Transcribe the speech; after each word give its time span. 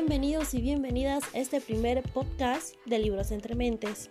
bienvenidos 0.00 0.54
y 0.54 0.62
bienvenidas 0.62 1.24
a 1.34 1.38
este 1.40 1.60
primer 1.60 2.02
podcast 2.02 2.74
de 2.86 2.98
Libros 2.98 3.32
entre 3.32 3.54
Mentes. 3.54 4.08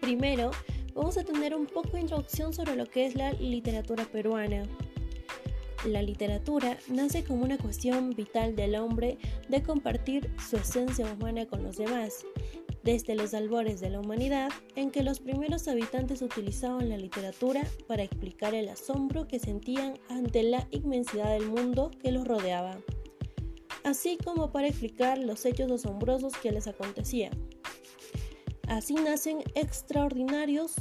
Primero, 0.00 0.52
vamos 0.94 1.18
a 1.18 1.24
tener 1.24 1.56
un 1.56 1.66
poco 1.66 1.88
de 1.94 2.02
introducción 2.02 2.52
sobre 2.52 2.76
lo 2.76 2.86
que 2.86 3.04
es 3.04 3.16
la 3.16 3.32
literatura 3.32 4.04
peruana. 4.04 4.62
La 5.86 6.02
literatura 6.02 6.78
nace 6.86 7.24
como 7.24 7.42
una 7.42 7.58
cuestión 7.58 8.10
vital 8.10 8.54
del 8.54 8.76
hombre 8.76 9.18
de 9.48 9.60
compartir 9.60 10.30
su 10.48 10.56
esencia 10.56 11.12
humana 11.12 11.46
con 11.46 11.64
los 11.64 11.78
demás, 11.78 12.24
desde 12.84 13.16
los 13.16 13.34
albores 13.34 13.80
de 13.80 13.90
la 13.90 13.98
humanidad 13.98 14.50
en 14.76 14.92
que 14.92 15.02
los 15.02 15.18
primeros 15.18 15.66
habitantes 15.66 16.22
utilizaban 16.22 16.90
la 16.90 16.96
literatura 16.96 17.66
para 17.88 18.04
explicar 18.04 18.54
el 18.54 18.68
asombro 18.68 19.26
que 19.26 19.40
sentían 19.40 19.94
ante 20.08 20.44
la 20.44 20.68
inmensidad 20.70 21.32
del 21.32 21.48
mundo 21.48 21.90
que 22.00 22.12
los 22.12 22.24
rodeaba 22.24 22.78
así 23.86 24.18
como 24.24 24.50
para 24.50 24.66
explicar 24.66 25.16
los 25.16 25.46
hechos 25.46 25.70
asombrosos 25.70 26.36
que 26.36 26.50
les 26.50 26.66
acontecían. 26.66 27.32
Así 28.66 28.94
nacen 28.94 29.44
extraordinarios 29.54 30.74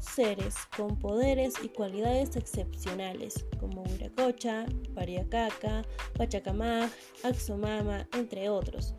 seres 0.00 0.56
con 0.76 0.98
poderes 0.98 1.54
y 1.62 1.68
cualidades 1.68 2.34
excepcionales, 2.34 3.46
como 3.60 3.82
Huiracocha, 3.84 4.66
Pariacaca, 4.96 5.84
Pachacamaj, 6.16 6.90
Axomama, 7.22 8.08
entre 8.14 8.48
otros, 8.48 8.94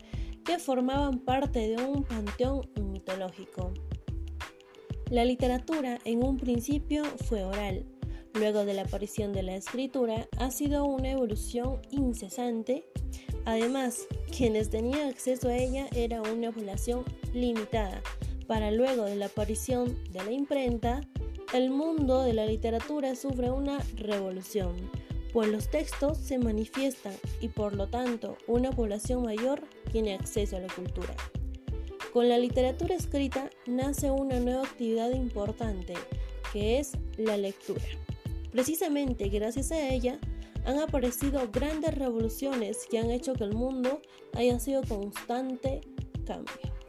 que 0.46 0.58
formaban 0.58 1.18
parte 1.18 1.68
de 1.68 1.76
un 1.76 2.04
panteón 2.04 2.66
mitológico. 2.80 3.74
La 5.10 5.26
literatura 5.26 5.98
en 6.06 6.24
un 6.24 6.38
principio 6.38 7.04
fue 7.28 7.44
oral, 7.44 7.84
luego 8.32 8.64
de 8.64 8.72
la 8.72 8.82
aparición 8.82 9.34
de 9.34 9.42
la 9.42 9.56
escritura 9.56 10.26
ha 10.38 10.50
sido 10.50 10.86
una 10.86 11.10
evolución 11.10 11.82
incesante 11.90 12.86
Además, 13.44 14.06
quienes 14.36 14.70
tenían 14.70 15.08
acceso 15.08 15.48
a 15.48 15.56
ella 15.56 15.88
era 15.94 16.22
una 16.22 16.52
población 16.52 17.04
limitada. 17.32 18.02
Para 18.46 18.70
luego 18.70 19.04
de 19.04 19.16
la 19.16 19.26
aparición 19.26 19.98
de 20.10 20.24
la 20.24 20.32
imprenta, 20.32 21.00
el 21.52 21.70
mundo 21.70 22.22
de 22.22 22.32
la 22.32 22.46
literatura 22.46 23.14
sufre 23.14 23.50
una 23.50 23.78
revolución, 23.96 24.74
pues 25.32 25.48
los 25.48 25.68
textos 25.68 26.18
se 26.18 26.38
manifiestan 26.38 27.14
y 27.40 27.48
por 27.48 27.74
lo 27.74 27.88
tanto 27.88 28.36
una 28.46 28.70
población 28.70 29.22
mayor 29.22 29.62
tiene 29.90 30.14
acceso 30.14 30.56
a 30.56 30.60
la 30.60 30.72
cultura. 30.72 31.14
Con 32.12 32.28
la 32.28 32.38
literatura 32.38 32.94
escrita 32.94 33.50
nace 33.66 34.10
una 34.10 34.38
nueva 34.38 34.62
actividad 34.62 35.10
importante, 35.12 35.94
que 36.52 36.78
es 36.78 36.92
la 37.16 37.36
lectura. 37.38 37.82
Precisamente 38.50 39.28
gracias 39.30 39.72
a 39.72 39.88
ella, 39.88 40.18
han 40.64 40.78
aparecido 40.78 41.48
grandes 41.50 41.94
revoluciones 41.94 42.86
que 42.90 42.98
han 42.98 43.10
hecho 43.10 43.34
que 43.34 43.44
el 43.44 43.54
mundo 43.54 44.00
haya 44.34 44.58
sido 44.60 44.82
constante 44.82 45.80
cambio. 46.26 46.81